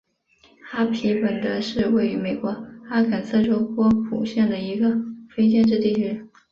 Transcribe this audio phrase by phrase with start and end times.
[0.67, 2.47] 哈皮本德是位于美国
[2.89, 4.97] 阿肯色州波普县的一个
[5.29, 6.25] 非建制地区。